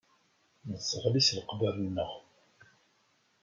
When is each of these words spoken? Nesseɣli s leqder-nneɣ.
Nesseɣli 0.69 1.21
s 1.27 1.29
leqder-nneɣ. 1.37 2.11